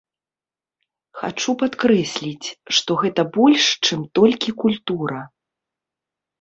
[1.19, 2.47] Хачу падкрэсліць,
[2.79, 5.19] што гэта больш, чым толькі культура.